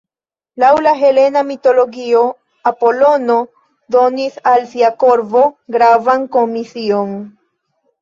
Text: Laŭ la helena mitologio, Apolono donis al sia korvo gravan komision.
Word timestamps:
Laŭ 0.61 0.69
la 0.85 0.93
helena 1.01 1.43
mitologio, 1.49 2.23
Apolono 2.73 3.37
donis 3.99 4.43
al 4.55 4.69
sia 4.75 4.93
korvo 5.07 5.47
gravan 5.79 6.31
komision. 6.41 7.19